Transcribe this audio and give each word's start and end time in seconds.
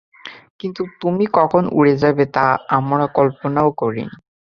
কিন্তু 0.59 0.81
তুমি 1.01 1.25
কখন 1.37 1.63
উড়ে 1.73 1.93
যাবে 2.03 2.23
তা 2.35 2.45
আমরা 2.77 3.05
কল্পনাও 3.17 3.69
করিনি। 3.77 4.15